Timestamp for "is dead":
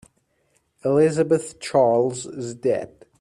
2.25-3.05